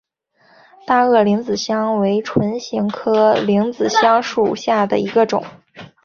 [0.87, 5.45] 大萼铃子香为唇形科铃子香属下的一个种。